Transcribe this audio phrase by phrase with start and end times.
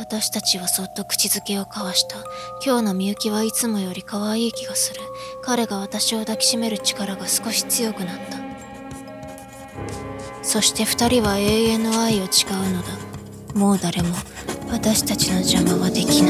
[0.00, 2.16] 私たちはそっと口づけを交わした。
[2.64, 5.00] 今日のみゆきはいつもより可愛い気がする。
[5.42, 8.38] 彼が私を抱きしめる力が少し強くなった。
[10.42, 12.88] そして二人は永遠の愛を誓うのだ。
[13.54, 14.08] もう誰も
[14.70, 16.29] 私たちの邪魔はできな